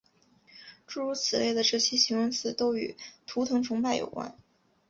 [0.87, 2.95] 诸如此类的这些形容语都与
[3.27, 4.35] 图腾崇拜有关。